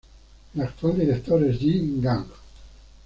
[0.55, 2.25] El actual director es Yi Gang.